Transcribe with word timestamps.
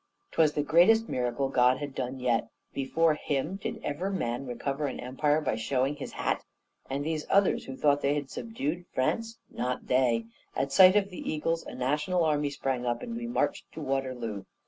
"'Twas 0.31 0.53
the 0.53 0.63
greatest 0.63 1.07
miracle 1.07 1.47
God 1.47 1.77
had 1.77 1.91
yet 2.17 2.39
done! 2.41 2.49
Before 2.73 3.13
him, 3.13 3.57
did 3.57 3.79
ever 3.83 4.09
man 4.09 4.47
recover 4.47 4.87
an 4.87 4.99
empire 4.99 5.41
by 5.41 5.53
showing 5.55 5.95
his 5.95 6.13
hat? 6.13 6.43
And 6.89 7.05
these 7.05 7.27
others, 7.29 7.65
who 7.65 7.75
thought 7.77 8.01
they 8.01 8.15
had 8.15 8.31
subdued 8.31 8.87
France! 8.93 9.37
Not 9.51 9.85
they! 9.85 10.25
At 10.55 10.71
sight 10.71 10.95
of 10.95 11.11
the 11.11 11.31
eagles, 11.31 11.63
a 11.67 11.75
national 11.75 12.23
army 12.25 12.49
sprang 12.49 12.83
up, 12.83 13.03
and 13.03 13.15
we 13.15 13.27
marched 13.27 13.71
to 13.73 13.79
Waterloo. 13.81 14.45